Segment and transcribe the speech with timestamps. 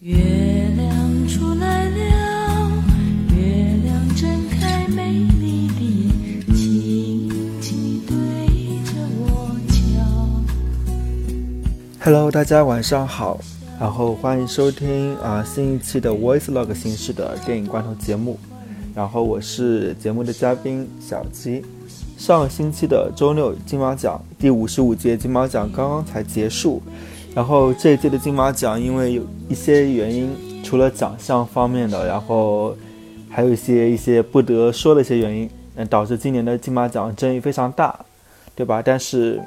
[0.00, 0.16] 月
[0.76, 2.70] 亮出来了，
[3.36, 8.16] 月亮睁开美丽的眼，轻轻对
[8.82, 10.00] 着我瞧。
[12.02, 13.38] Hello，大家晚上好，
[13.78, 18.38] 然后欢迎收听啊、新一期的 Voice Log 形式的电影罐头节目，
[18.94, 21.62] 然后我是节目的嘉宾小鸡。
[22.16, 26.82] 上星期的周六金马奖第五十五届金马奖刚刚才结束，
[27.34, 30.30] 然后这一届的金马奖因为有一些原因，
[30.62, 32.74] 除了奖项方面的，然后
[33.28, 37.98] 还有一些一些不得说的一些原因，嗯，导致今年的金马奖争议非常大，
[38.54, 38.82] 对吧？
[38.84, 39.40] 但是。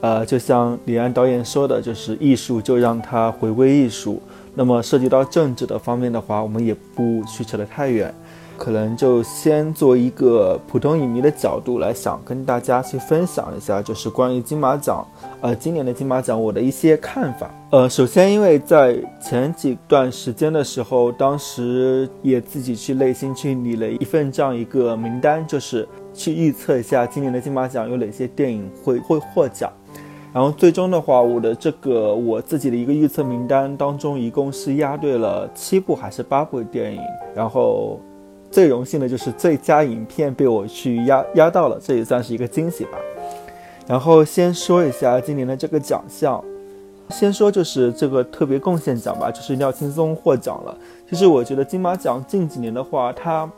[0.00, 4.22] 呃，就像李安导演说的，就是艺术就让它回归艺术。
[4.54, 8.14] 那么涉及到政治的方面的话，我们也不去扯得太远，
[8.58, 15.06] 可能就先做一个普通影迷的角度来想，跟大家去分享一下，就是关于金马奖，
[15.40, 17.48] 呃，今年的金马奖我的一些看法。
[17.70, 29.72] 呃，首先因为在前几段时间的时候，当时也自己去内心去理了一份这样一个名单，就是去预测一下今年的金马奖有哪些电影会会获奖。
[30.30, 37.00] 然后最终的话，我的这个我自己的一个预测名单当中，一共是压对了七部还是八部电影。
[37.34, 37.98] 然后
[38.50, 42.98] 最荣幸的就是最佳影片被我去压压到了，这也算是一个惊喜吧。
[43.86, 46.42] 然后先说一下今年的这个奖项，
[47.10, 50.76] 先说就是这个特别贡献奖吧，就是廖青松获奖了。
[51.08, 53.50] 其实我觉得金马奖近几年的话，它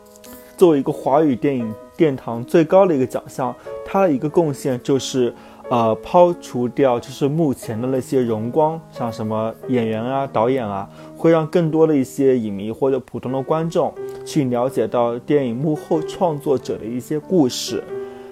[0.56, 3.54] 作为一个华语电影殿堂最高的一个奖项，
[3.84, 5.32] 它的一个贡献就是。
[5.70, 13.94] 呃，抛除掉就是目前的那些荣光，像什么演员啊、导演啊，会让更多的一些影迷或者普通的观众
[14.26, 17.84] 去了解到电影幕后创作者的一些故事，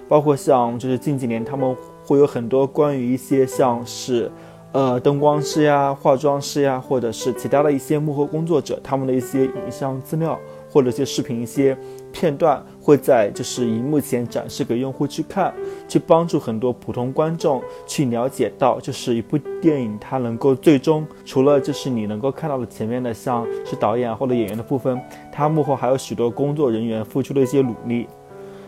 [0.09, 1.73] 包括像就是近几年他们
[2.05, 4.29] 会有很多关于一些像是
[4.73, 10.37] 呃灯光师呀、化妆师呀，或者是其他的一些幕后工作者他们的一些影像资料
[10.69, 11.77] 或者一些视频一些
[12.11, 12.61] 片段。
[12.89, 15.53] 会在就是荧幕前展示给用户去看，
[15.87, 24.99] 去帮助很多普通观众去了解到，就是一部电影它能够最终除了就是你能够看到的前面的像是导演或者演员的部分，
[25.31, 28.07] 它幕后还有许多工作人员付出的一些努力。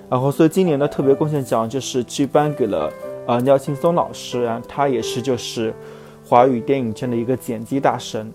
[0.08, 2.94] 然后，所以今年的特别贡献奖就是去颁给了
[3.26, 5.74] 啊廖青松老师，然后他也是就是
[6.24, 8.32] 华语电影圈的一个剪辑大神。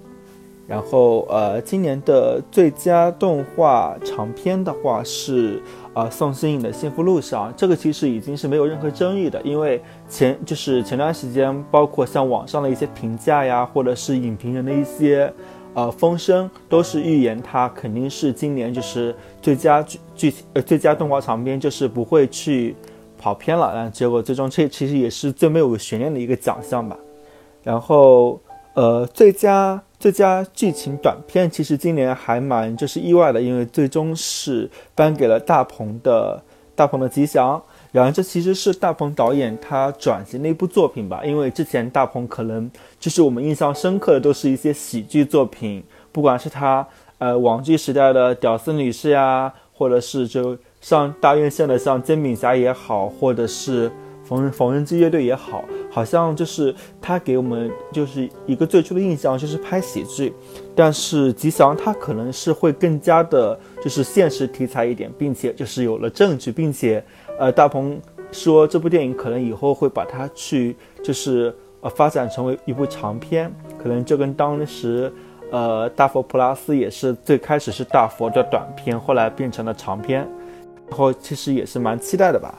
[0.69, 5.63] 然后，呃，今年的最佳动画长片的话是，
[5.95, 15.33] 呃，宋新颖的《幸福路上》，这个其实已经是没有任何争议的，因为前就是前段时间，包括像网上的一些评价呀，或者是影评人的一些，
[15.75, 22.75] 呃，风声，都是预言它肯定是今年就是最佳剧剧呃最佳动画长片，就是不会去
[23.17, 26.99] 跑偏了，然后结果最终这其实也是最没有悬念的一个奖项吧。
[27.63, 28.41] 然后，
[28.75, 29.81] 呃，最佳。
[29.99, 36.43] 最佳剧情短片其实今年还蛮就是意外的，因为最终是颁给了大鹏的
[36.75, 37.61] 大鹏的吉祥。
[37.93, 42.71] 然后这其实是大鹏导演他转型的一部作品吧，因为之前大鹏可能
[43.01, 46.87] 就是我们印象深刻的都是一些喜剧作品，不管是他
[47.17, 53.91] 呃网剧时代的屌丝女士呀，或者是就像大院线的像煎饼侠也好，或者是
[54.29, 55.65] 缝纫缝纫机乐队也好。
[55.91, 60.35] 好像就是他给我们就是一个最初的印象就是拍喜剧，
[60.75, 67.03] 但是吉祥他可能是会更加的就是现实题材一点，并且就是有了证据，并且
[67.39, 67.99] 呃大鹏
[68.31, 75.11] 说这部电影可能以后会把它去就是呃发展成为一部长片，可能就跟当时
[75.51, 80.29] 呃大佛普拉斯也是最开始是大佛的短片，后来变成了长片，
[80.91, 82.55] 然后其实也是蛮期待的吧。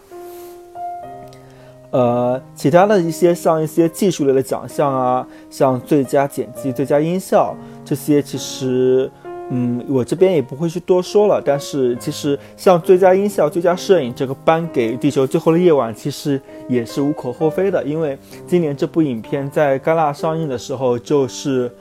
[1.90, 7.56] 呃，其他的一些像一些技术类的奖项啊，像最佳剪辑、最佳音效
[7.86, 9.10] 这些，其实，
[9.50, 11.42] 嗯，我这边也不会去多说了。
[11.44, 21.72] 但是，其实像最佳音效、最佳摄影这个颁给《地球最后的夜晚》，其实也是无可厚非的，因为今年这部影片在戛纳上映的时候，就是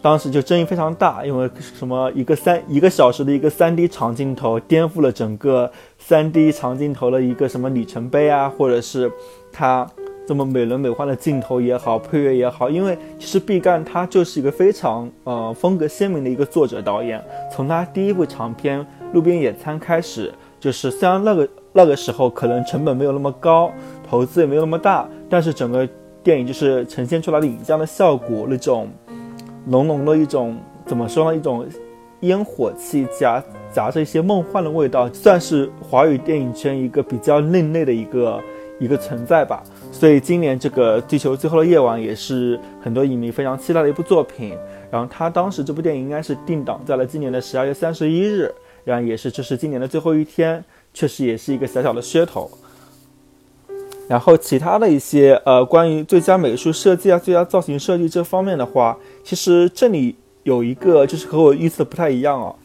[0.00, 9.10] 当时就争议非常大，因为什么一个三一个小时的一个三 D 长镜头，颠覆了整个三 D 长镜头的一个什么里程碑啊，或者是。
[9.52, 9.86] 他
[10.26, 17.20] 这么美轮美奂的镜头也好，配乐也好，因为其实毕赣他就是一个非常呃风格鲜明的一个作者导演。
[17.50, 18.80] 从他第一部长片
[19.12, 23.72] 《路边野餐》开始，就是虽然那个那个时候可能成本没有那么高，
[24.08, 25.88] 投资也没有那么大，但是整个
[26.22, 28.88] 电影就是呈现出来的影像的效果，那种
[29.66, 30.56] 浓浓的一种
[30.86, 31.36] 怎么说呢？
[31.36, 31.66] 一种
[32.20, 33.42] 烟火气夹
[33.72, 38.40] 夹着一些梦幻的味道，算是华语电影圈一个比较另类的一个。
[38.80, 39.62] 一个存在吧。
[39.92, 44.56] 所以今年这个《地球最后的夜晚》也是很多影迷非常期待的一部作品。
[44.90, 52.50] 然后他当时这部电影应该是定档在了今年的十二月三十一日，然后也是这是今年的最后一天，确实也是一个小小的噱头。
[54.08, 62.56] 然后其他的一些呃关于最佳美术设计啊、最佳造型设计这方面的话，其实这里有一个就是和我预测不太一样哦，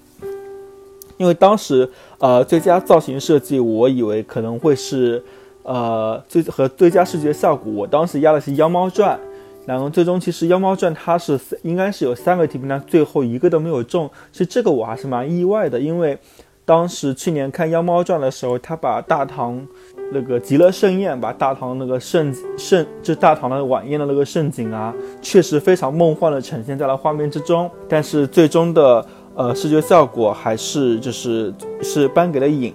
[1.17, 5.23] 因为当时呃最佳造型设计我以为可能会是
[5.65, 9.17] 呃最和最佳视觉效果，我当时压的是《妖猫传》，
[9.65, 16.17] 然后最终其实《妖猫传》它是应该是有三个提名，但最后一个都没有中，其实这个我还是蛮意外的，因为
[16.63, 19.67] 当时去年看《妖猫传》的时候，他把大唐。
[20.13, 27.67] 那个极乐盛宴，把大唐那个盛盛，就大唐的晚宴的那个盛景啊，确实非常梦幻的呈现在了画面之中。
[27.89, 29.03] 但是最终的
[29.33, 31.51] 呃视觉效果还是就是
[31.81, 32.71] 是颁给了影，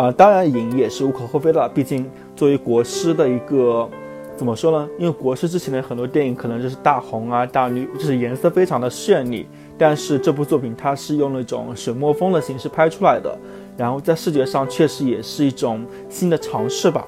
[0.00, 3.86] 啊，当然影也是无可厚非的，毕竟作为国师的一个
[4.34, 4.88] 怎么说呢？
[4.98, 13.36] 因为国师之前的很多电影可能就是大红啊、大绿，就是颜色非常的绚丽，但是这部作品它是用那种水墨风的形式拍出来的。
[13.76, 17.06] 然后在视觉上确实也是一种新的尝试吧，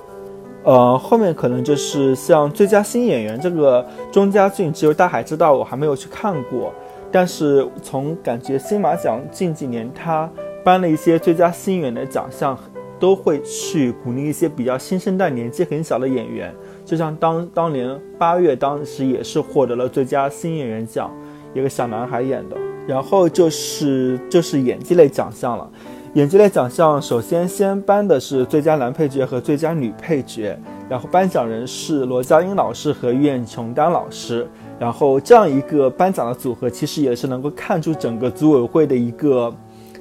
[0.63, 6.71] 呃，后面可能就是像最佳新演员这个钟嘉俊，只有大海知道，我还没有去看过。
[7.11, 10.29] 但是从感觉金马奖近几年他
[10.63, 12.59] 颁了一些最佳新演员的奖项，
[13.03, 16.55] 都会去鼓励一些比较新生代、年纪很小的演员。
[16.85, 21.11] 就像当当年八月当时也是获得了最佳新演员奖，
[21.53, 22.57] 一个小男孩演的。
[22.87, 25.69] 然后就是就是演技类奖项了。
[26.15, 30.57] 演技类奖项首先先颁的是最佳男配角和最佳女配角，
[30.89, 34.47] 然后颁奖人是罗家英老师和苑琼丹老师。
[34.79, 39.53] 然后这样一个颁奖的组合，其实也是能够看出整个组委会的一个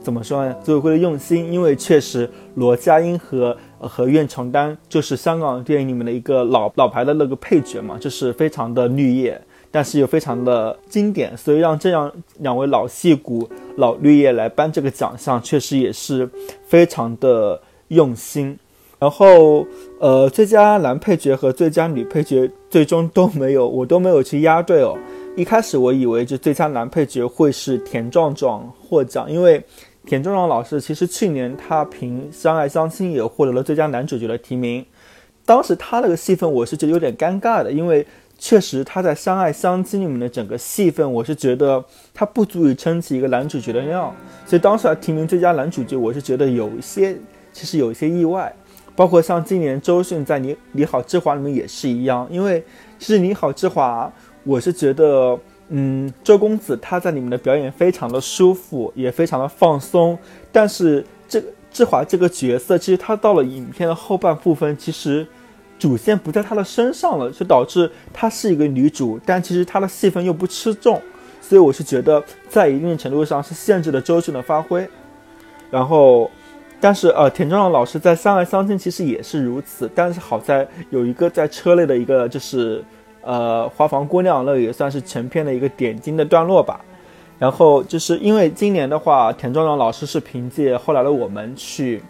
[0.02, 0.56] 怎么说呢？
[0.64, 9.40] 组委会的用心，因为确实罗家英和和苑琼丹就是香港电影里面的一个老老牌的那个配角嘛，就是非常的绿叶。
[9.74, 16.30] 但是又非常的经典，所以让这样两位老戏骨、老绿叶来颁这个奖项，确实也是
[16.66, 17.58] 非常的
[17.88, 18.60] 用心。
[19.00, 19.66] 然后，
[20.02, 24.98] 呃，最佳男配角和最佳女配角最终都没有，我都没有去压对哦。
[25.38, 29.64] 一开始我以为就最佳男配角会是田壮壮获奖，因为
[30.06, 34.86] 田壮壮老师其实去年他凭《相爱相亲》也获得了最佳男主角的提名，
[35.46, 38.06] 当时他那个戏份我是觉得有点尴尬的，因为。
[38.44, 44.12] 确实，他在《相爱相亲》里面的整个戏份，我是觉得他不足以撑起一个男主角的料，
[44.48, 47.16] 所以当时他提名最佳男主角，我是觉得有一些，
[47.54, 48.52] 其实有一些意外。
[48.96, 52.64] 包括像今年周迅在《你你好，之华》里面也是一样，因为
[52.98, 54.12] 其实《你好，之华》，
[54.44, 55.38] 我是觉得，
[55.72, 60.18] 嗯，周公子他在里面的表演非常的舒服，也非常的放松，
[60.52, 65.26] 但是这个志华这个角色，其实他到了影片的后半部分，其实。
[65.80, 71.02] 主线不在她的身上了，就导致她是一个女主，但其实她的戏份又不吃重，
[71.42, 74.88] 所以我是觉得在一定程度上是限制了周迅的发挥。
[75.72, 76.30] 然后，
[76.80, 82.84] 但是呃，田壮壮老师在《相爱相亲》其实也是如此，但是好在有一个在车内的一个就是
[83.22, 86.82] 呃花房姑娘，那也算是成片的一个点睛的段落吧。
[87.40, 92.04] 然后就是因为今年的话，田壮壮老师是凭借后来的我们去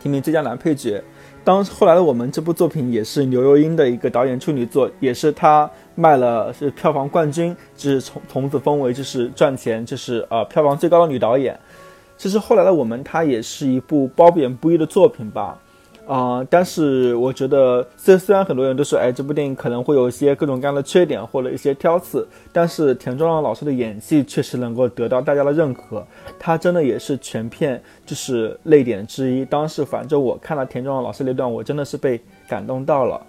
[0.00, 1.02] 提名最佳男配角。
[1.42, 11.58] 当后来的我们这部作品也是刘若英的一个导演处女作，也是她卖了是票房冠军，就是从从此封为就是赚钱就是呃票房最高的女导演。
[12.16, 15.58] 其实后来的我们，它也是一部褒贬不一的作品吧。
[16.06, 26.06] 啊，但是我觉得，虽虽然很多人都说，哎，这部电影可能会有一些各种各样的缺点或者一些挑刺，但是田壮壮老师的演技确实能够得到大家的认可，
[26.38, 29.44] 他真的也是全片就是泪点之一。
[29.44, 33.20] 当时反正我看了田壮壮老师那段，我真的是被感动到了。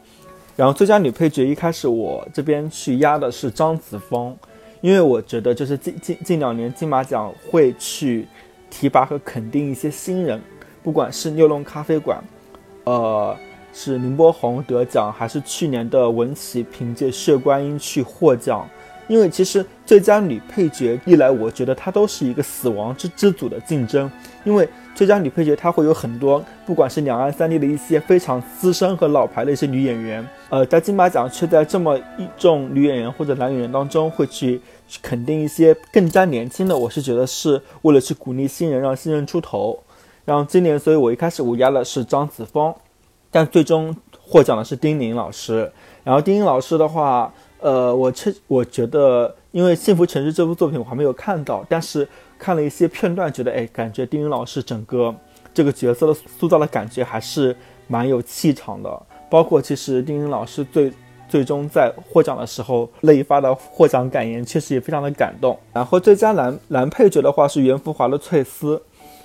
[0.56, 4.38] 然后最佳女配角一开始我这边去压的是张子枫，
[4.82, 8.28] 因为我觉得就是近近近两年金马奖会去
[8.70, 10.40] 提拔和肯定一些新人，
[10.84, 12.24] 不管是六弄咖啡馆。
[12.88, 13.36] 呃，
[13.74, 18.66] 是宁波红得奖，还是去年的文琪凭借《血观音》去获奖？
[19.10, 24.10] 因为其实最佳女配角一来，我觉得它都是一个死亡之之组的竞争。
[24.46, 34.62] 因为最佳女配角，它会有很多，不管是两岸三地的一些非常资深和老牌的一些女演员，呃，在金马奖却在这么一众女演员或者男演员当中，会去
[35.02, 36.78] 肯定一些更加年轻的。
[36.78, 39.78] 我是觉得是为了去鼓励新人，让新人出头。
[40.28, 42.76] 然后今年，所以我一开始我压的是张子枫，
[43.32, 45.72] 但最终获奖的是丁宁老师。
[46.04, 52.06] 然后丁宁老师的话，呃，我确我觉得，因为《幸福城市》这部作品我还没有看到，但是
[52.38, 55.16] 看了一些片段，觉得哎，感觉丁宁老师整个
[55.54, 57.56] 这个角色的塑造的感觉还是
[57.88, 59.02] 蛮有气场的。
[59.30, 60.92] 包括其实丁宁老师最
[61.30, 65.58] 最终在获奖的时候那一发的获奖感言，确实也非常的感动。
[65.72, 68.76] 然后最佳男男配角的话是袁福华的《翠丝》，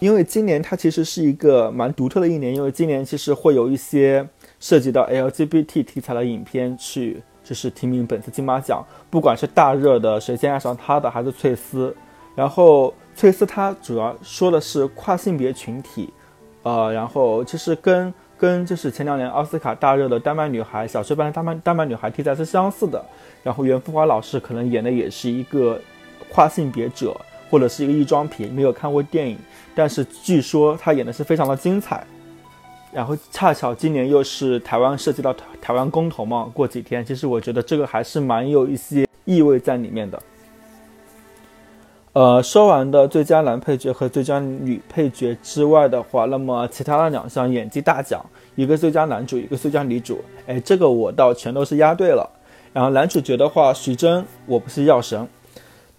[0.02, 4.28] 因为今年它其实是一个蛮独特的一年，因为今年其实会有一些
[4.58, 11.88] 涉及到 LGBT 题材的影片去就是提名本次金马奖，不管是大热的《谁先爱上他的》还是《翠丝》，
[12.34, 12.92] 然后。
[13.14, 16.08] 翠丝它主要说的是跨性别群体，
[16.62, 23.04] 呃，然后其实跟跟就是前两年奥斯卡大热的丹麦女孩小雀斑的丹麦丹麦女孩题材是相似的。
[23.42, 25.78] 然后袁富华老师可能演的也是一个
[26.30, 27.14] 跨性别者
[27.52, 29.36] 或者是一个异装癖，没有看过电影，
[29.74, 32.02] 但是据说他演的是非常的精彩。
[32.90, 40.22] 然后恰巧今年又是台湾涉及到台台湾公投嘛，过几天，其实我觉得这个还是蛮有一些意味在里面的。
[42.14, 52.26] 呃，说完的最佳男配角和最佳女配角之外的话，那么其他的两项演技大奖，一个最佳男主，一个最佳女主，哎，这个我倒全都是押对了。
[52.72, 55.20] 然后男主角的话，徐峥，《我不是药神》。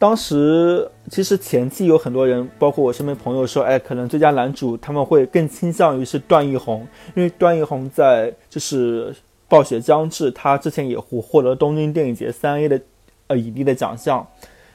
[0.03, 9.09] 当时其实前期有很多人，包括我身边朋友说，哎，可能最佳男主他们会更倾向于是段奕宏，因为段奕宏在就是
[9.47, 12.81] 《暴雪将至》，他之前也获获得东京电影节三 A 的
[13.27, 14.27] 呃影帝的奖项。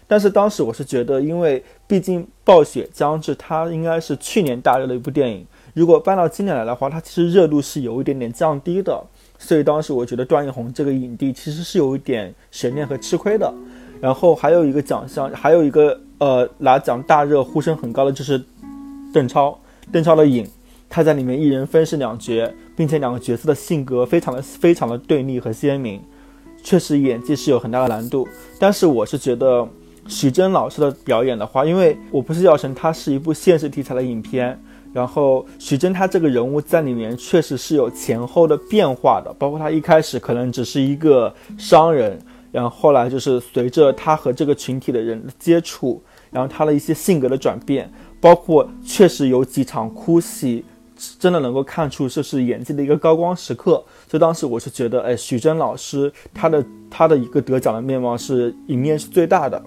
[0.06, 9.04] 但是当时我是觉得，因为毕竟《暴雪将至》它应该是去年大热的一部电影，如果搬到今年来的话，它其实热度是有一点点降低的。
[9.38, 13.52] 所以当时我觉得段奕宏这个影帝其实是有一点悬念和吃亏的。
[14.00, 18.42] 然后还有一个奖项，还有一个呃拿奖大热、呼声很高的就是
[19.12, 19.58] 邓超，
[19.92, 20.46] 邓超的影，
[20.88, 26.00] 他在里面一人分饰两角，并且两个角色的性格非常的非常的对立和鲜明，
[26.62, 28.26] 确实演技是有很大的难度。
[28.58, 29.68] 但是我是觉得。
[30.10, 34.58] 许峥老师的表演的话，因为我不是药神，它是一部现实题材的影片，
[34.90, 42.18] 然后许峥他这个人物在里面确实是有前后的变化的，包括他一开始可能只是一个商人，
[42.50, 47.90] 然后后来就是随着他和这个群体的人接触，然后他的一些性格的转变，
[48.20, 50.64] 包括确实有几场哭戏，
[51.18, 53.84] 真的能够看出这是演技的一个高光时刻。
[54.08, 59.62] 所以当时我是觉得，哎，徐峥老师他的他的一个得奖的面貌是赢面是最大的。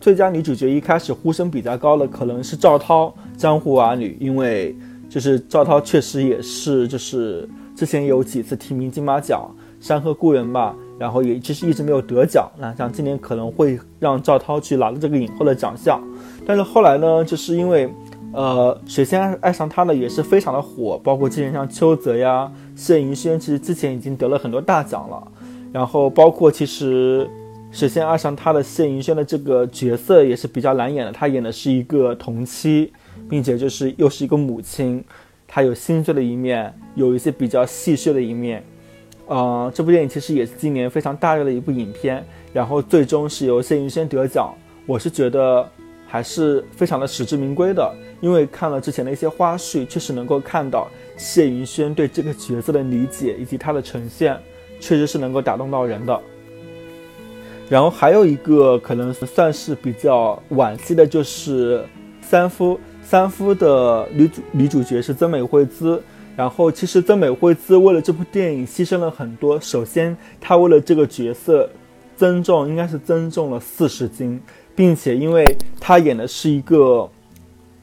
[0.00, 3.06] 最佳女主角一开始呼声比较高的可能是赵涛，
[3.40, 4.76] 《江湖儿女》，因为
[5.08, 9.48] 就是赵涛确实也是就是之前有几次提名金马奖，
[9.86, 16.02] 《山河故人》吧，然后也其实一直没有得奖，那像今年可能会让赵涛去拿了这个影后的奖项，
[16.46, 17.88] 但是后来呢，就是因为
[18.32, 25.26] 呃，谁先爱上他的也是非常的火，包括之前像邱泽呀、谢盈萱，其实之前已经得了很多大奖了，
[25.72, 27.28] 然后包括其实。
[27.72, 31.10] 首先，爱上他的谢盈萱的这个角色也是比较难演的。
[31.10, 32.92] 她演的是一个同妻，
[33.28, 35.02] 并且就是又是一个母亲，
[35.48, 38.62] 她有心碎的一面，有一些比较戏谑的一面。
[39.26, 42.24] 呃，这部电影其实也是今年非常大热的一部影片。
[42.52, 44.54] 然后最终是由谢云轩得奖，
[44.86, 45.68] 我是觉得
[46.06, 47.92] 还是非常的实至名归的。
[48.20, 54.38] 因为看了之前的一些花絮，确实能够看到谢云轩对这个角色的理解以及他的呈现，
[54.78, 56.20] 确实是能够打动到人的。
[57.68, 61.84] 然后还有一个可能算是比较惋惜的，就是
[62.22, 62.78] 三夫。
[63.02, 65.98] 三夫的女主女主角是曾美惠孜。
[66.36, 69.60] 然后其实曾美惠孜为了这部电影牺牲了很多。
[69.60, 71.68] 首先，她为了这个角色
[72.16, 74.40] 增重，应该是增重了四十斤，
[74.74, 75.44] 并且因为
[75.80, 77.08] 她演的是一个，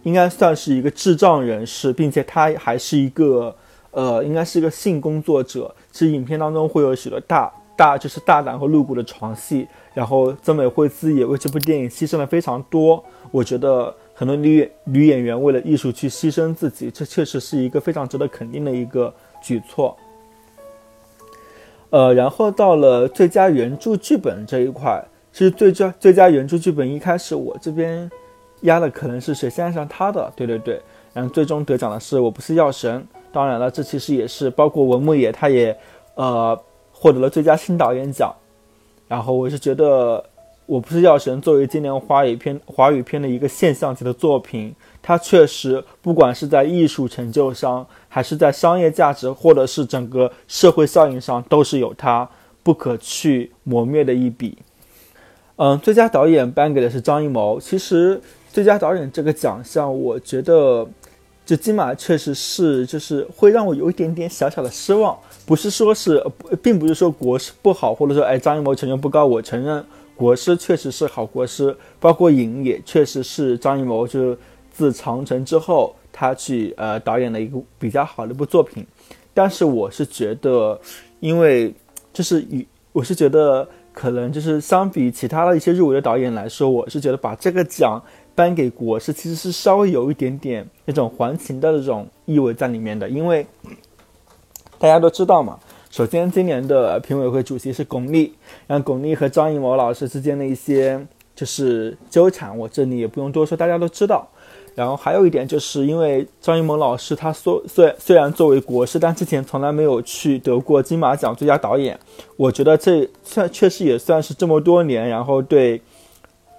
[0.04, 3.56] 应该算是一个智障人士，并且她还是一个
[3.92, 5.74] 呃，应该是一个性工作者。
[5.92, 7.52] 其实影片当中会有许多大。
[7.74, 13.04] 大就是大胆和露骨的床戏，然后曾美惠孜也为这部电影牺牲了非常多。
[13.32, 19.12] 我觉得很多女女演员为了艺术去牺牲自己，这确实是一个非常值得肯定的一个
[19.42, 19.98] 举措。
[21.90, 28.08] 呃，然后到了最佳原著剧本这一块，其实最佳最佳原著剧本一开始我这边
[28.62, 30.80] 压的可能是谁先爱上他的，对对对，
[31.14, 33.04] 然后最终得奖的是我不是药神。
[33.34, 35.76] 当然了，这其实也是包括文牧野，他也
[36.14, 36.56] 呃。
[36.94, 38.32] 获得了最佳新导演奖，
[39.08, 40.24] 然后我是觉得，
[40.72, 52.30] 我不是药神作为今年华语片华语片的一个现象级的作品，它确实不管是在艺术成就上，还是在商业价值，或者是整个社会效应上，都是有它
[52.64, 54.58] 不可去磨灭的一笔。
[55.58, 57.60] 嗯，最佳导演颁给的是张艺谋。
[57.60, 58.22] 其实
[58.54, 60.88] 最佳导演这个奖项，我觉得。
[61.44, 65.18] 就金马确实是，就是会让我有一点点小小的失望。
[65.46, 66.24] 不是说是，
[66.62, 69.26] 并不是说国师不好，或者说哎张艺谋成就不高。
[69.26, 69.84] 我承认
[70.22, 74.38] 国师确实是好国师，包括影也确实是张艺谋，就是
[74.72, 78.86] 自长城之后他去呃导演的一个比较好的一部作品。
[79.34, 80.80] 但是我是觉得，
[81.22, 81.74] 因为
[82.14, 88.00] 就是与我是觉得可能就是相比其他的一些入围的导演来说，我是觉得把这个奖
[88.36, 93.44] 颁给国师，其实是稍微有一点点那种还情的这种意味在里面的，因为
[94.78, 95.58] 大家都知道嘛。
[95.92, 98.32] 首先，今年的评委会主席是巩俐，
[98.66, 101.06] 然后巩俐和张艺谋老师之间的一些
[101.36, 104.26] 就是纠缠，我这里也不用多说，大家都知道。
[104.74, 112.00] 然后还有一点，就是因为张艺谋老师他虽虽虽然作为国师，但之前从来没有去得过金马奖最佳导演，
[112.38, 115.82] 我觉得这算确实也算是这么多年，然后对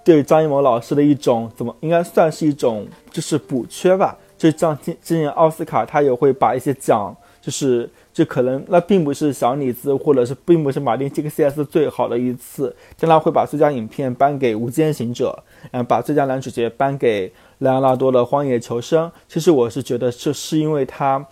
[0.03, 4.15] 对张艺谋老师的一种怎么应该算是一种就是补缺吧。
[4.37, 7.89] 就像今今年奥斯卡，他也会把一些奖就是。
[8.13, 15.35] 这可能那并不是小李子，或者是并不是马丁·基克西斯最好的一次，将他会把最佳影片颁给《无间行者》，
[15.71, 19.07] 嗯，把最佳男主角颁给莱昂纳多的《荒野求生》。
[19.27, 21.25] 其实我是觉得这是因为他，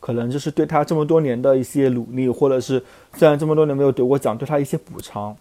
[0.00, 2.82] 可能就是对他这么多年的一些努力，或者是
[3.14, 5.36] 虽然这么多年没有得过奖，对他一些补偿。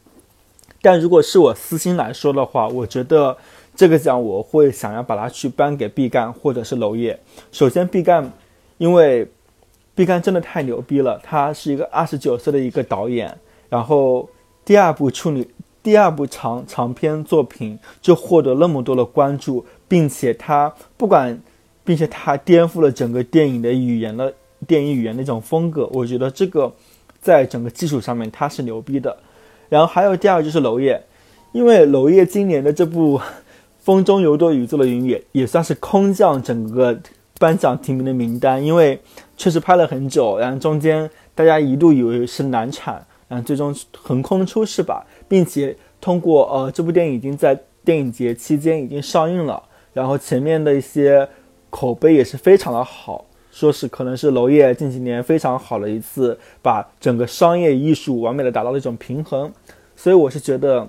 [0.81, 3.37] 但如果是我私心来说的话，我觉得
[3.77, 7.17] 这个奖我会想要把它去颁给毕赣或者是娄烨。
[7.53, 8.29] 首先，毕赣，
[8.77, 9.25] 因为。
[9.95, 13.33] 毕赣真的太牛逼了，他是一个二十九岁的一个导演，
[13.69, 14.29] 然后
[14.65, 15.47] 第二部处女，
[15.81, 21.39] 第二部长长篇作品就获得那么多的关注，并且他不管，
[21.85, 24.33] 并且他颠覆了整个电影的语言的
[24.67, 26.69] 电影语言那种风格，我觉得这个
[27.21, 29.15] 在整个技术上面他是牛逼的。
[29.69, 31.01] 然后还有第二个就是娄烨，
[31.53, 33.17] 因为娄烨今年的这部
[33.79, 36.99] 《风中有朵雨做的云》也也算是空降整个。
[37.39, 38.99] 颁奖提名的名单，因为
[39.35, 49.61] 确实拍了很久，然后中间大家一度以为是难产，然后最终横空出世吧，并且通过呃这部电影已经在电影节期间已经上映了，
[49.93, 51.27] 然后前面的一些
[51.69, 59.51] 口碑也是非常的好，说是可能是娄烨近几年非常好的一次把整个商业艺术完美的达到了一种平衡，
[59.95, 60.87] 所以我是觉得。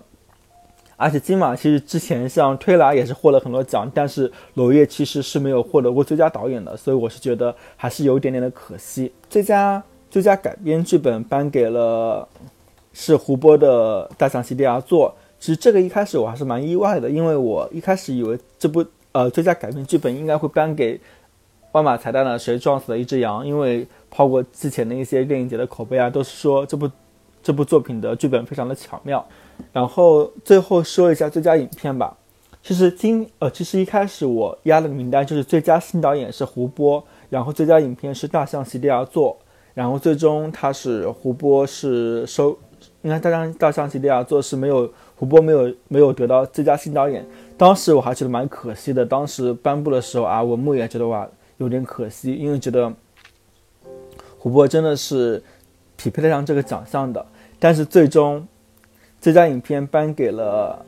[0.96, 9.12] 而且金马其实之前像推拿也是获了很多奖，但是娄烨其实是没有获得过最佳导演的，所以我是觉得还是有一点点的可惜。
[9.28, 12.26] 最佳最佳改编剧本颁给了
[12.94, 20.98] 是胡波的《大象席地而坐》，其实这个一开始我还是蛮意外的，因为我一开始以为这部呃最佳改编剧本应该会颁给
[21.72, 26.90] 万马彩蛋的《谁撞死了一只羊》，因为抛过之前的一些电影节的口碑啊，都是说这部
[27.42, 29.22] 这部作品的剧本非常的巧妙。
[29.72, 32.16] 然后最后说一下最佳影片吧。
[32.62, 39.32] 其实今呃，其实一开始我压的名单就是最佳新导演是胡波，然后最佳影片是《大象席地而坐》，
[39.72, 42.58] 然后最终他是胡波是收，
[43.02, 47.24] 应该大象大象席地而坐是没有胡波没有没有得到最佳新导演。
[47.56, 52.92] 当时我还觉得蛮可惜的，当时颁布的时候啊，文牧也觉得哇有点可惜，因为觉得
[54.38, 55.40] 胡波真的是
[55.96, 57.24] 匹配得上这个奖项的，
[57.60, 58.44] 但是最终。
[59.26, 60.86] 这张影片颁给了，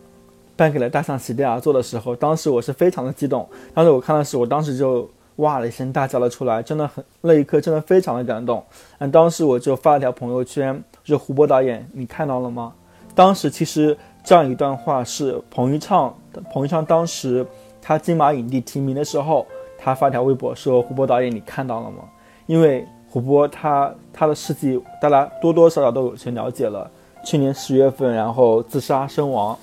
[0.54, 3.44] 颁给了《大象席地而坐》的时候，当时我是非常的激动。
[3.74, 8.62] 当时我看的时候，我当时就哇了一声，大叫了出来，真的很那一刻真的非常的感动。
[8.98, 12.72] 嗯，当时我就发了条朋友圈，就胡波导演，你看到了吗？
[13.12, 16.14] 当时其实这样一段话是彭昱畅，
[16.52, 17.44] 彭昱畅当时
[17.82, 19.44] 他金马影帝提名的时候，
[19.76, 22.04] 他发条微博说：“胡波导演，你看到了吗？”
[22.46, 26.88] 因为胡波他他的事迹，大家多多少少都有些了解了。
[27.24, 29.58] 去年十月份，然后自杀身亡，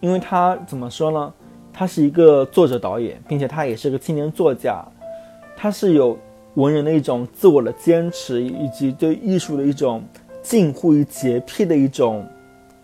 [0.00, 1.32] 因为他怎么说呢？
[1.72, 4.82] 他是一个作者导演，并且他也是个青年作家，
[5.54, 6.16] 他是有
[6.54, 10.02] 文人的一种自我的坚持，以及对艺术的一种
[10.42, 12.26] 近乎于洁癖的一种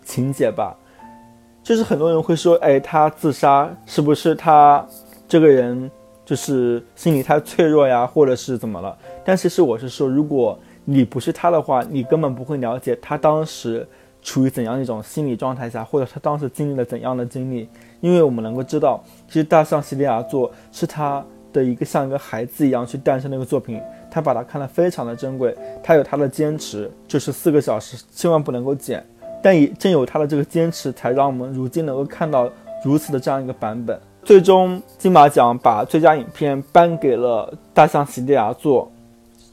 [0.05, 0.75] 情节吧。
[1.63, 4.85] 就是很多人会说，哎，他自杀是不是他
[5.27, 5.89] 这个人
[6.23, 8.95] 就是心理太脆弱呀，或者是怎么了？
[9.25, 13.87] 但其实我是说，如果你不是他的话，你根本不会了解他当时。
[14.23, 17.67] 处于怎样一种心理状态下，或者他当时经历了怎样的经历？
[17.99, 29.05] 因为我们能够知道，其实《大象席地而坐》是他的一个像一个孩子一样去诞生的一个作品，他把它看得非常的珍贵，他有他的坚持，就是四个小时千万不能够剪。
[29.41, 32.49] 但也正有他的这个坚持，才让我们如今能够看到
[32.83, 33.99] 如此的这样一个版本。
[34.23, 38.85] 最终金马奖把最佳影片颁给了《大象席地而坐》。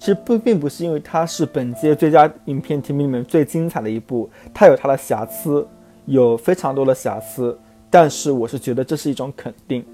[0.01, 5.65] 其实不并不是因为它是本届最佳影片提名里面最精彩的一部，它有它的瑕疵，
[6.07, 7.57] 有非常多的瑕疵。
[7.91, 9.85] 但是我是觉得这是一种肯定，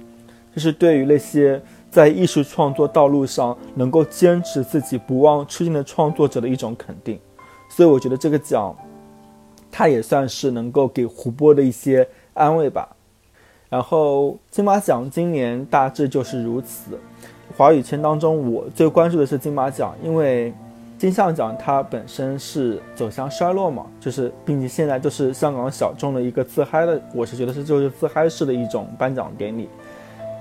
[0.54, 7.18] 就是对于那些在艺术创作道路上能够坚持自己不忘初心的创作者的一种肯定。
[7.68, 8.72] 所以我觉得这个奖，
[9.72, 12.88] 它也算是能够给胡波的一些安慰吧。
[13.68, 16.96] 然后金马奖今年大致就是如此。
[17.56, 20.52] 华语圈当中，我最关注的是金马奖，因为
[20.98, 29.70] 金像奖它本身是走向衰落嘛，就是并且现在就是香港小众的一个自嗨的，我是觉得是就是自嗨式的一种颁奖典礼。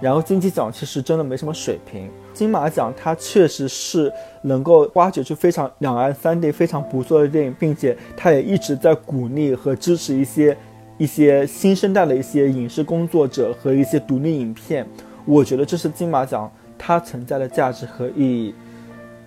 [0.02, 10.58] 然后金鸡奖其实真的没什么水平，金马奖它确实是能够挖掘出非常两岸三地非常不错的电影，并且它也一直在鼓励和支持一些
[10.98, 14.86] 一些新生代的一些影视工作者和一些独立影片。
[15.24, 18.54] 我觉得这是金马奖它存在的价值和意义。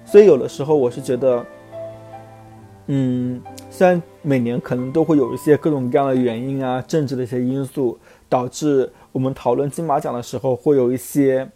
[0.05, 1.45] 所以有的时候我是觉得，
[2.87, 8.91] 嗯，虽然每年可能都会有一些各种各样的原因啊，政治的一些因素导致。
[9.11, 11.49] 我们讨论金马奖的时候，会有一些，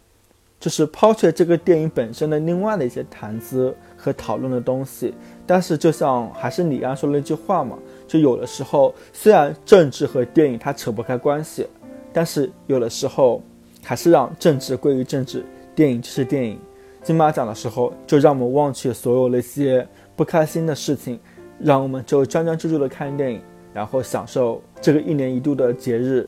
[0.59, 5.13] 就是抛却这个电影本身的另外的一些谈资和讨论的东西。
[5.45, 11.65] 但是，就像还是李安说的那句话嘛，就有的时候虽然政治和电影它扯不开关系，
[12.11, 13.41] 但是有的时候
[13.81, 16.59] 还是让政治归于政治，电影就是电影。
[17.01, 21.19] 金马奖的时候，就让我们忘却所有那些不开心的事情，
[21.59, 23.41] 让我们就专专注注的看电影，
[23.73, 26.27] 然后享受这个一年一度的节日。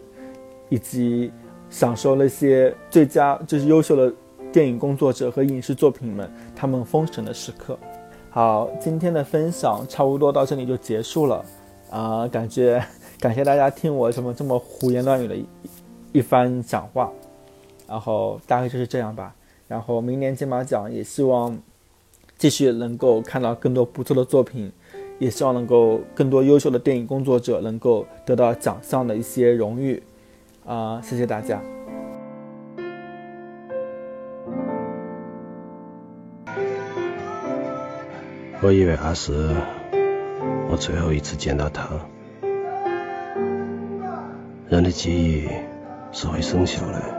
[0.69, 1.31] 以及
[1.69, 4.12] 享受那些最佳就是优秀的
[4.51, 7.77] 电影工作者和影视作品们他们封神的时刻。
[8.31, 11.45] 好，今天的分享差不多到这里就结束了
[11.91, 12.27] 啊！
[12.27, 12.84] 感觉
[13.19, 15.45] 感谢大家听我这么这么胡言乱语的一
[16.13, 17.12] 一番讲话，
[17.87, 19.33] 然后大概就是这样吧。
[19.67, 21.57] 然后明年金马奖也希望
[22.37, 24.71] 继续能够看到更多不错的作品，
[25.19, 30.03] 也希望能够更多优秀的电影工作者能够得到奖项的一些荣誉。
[30.65, 31.61] 啊，谢谢大家。
[38.61, 39.55] 我以为那是
[40.71, 41.87] 我最后一次见到他。
[44.67, 45.47] 人的记忆
[46.11, 47.14] 是会生锈的，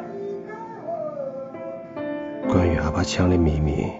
[3.06, 3.92] 枪的秘密，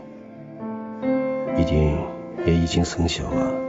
[1.57, 1.97] 一定
[2.45, 3.65] 也已经生锈了。